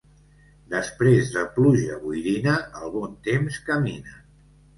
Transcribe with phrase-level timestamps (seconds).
[0.73, 4.19] Després de pluja boirina, el bon temps camina.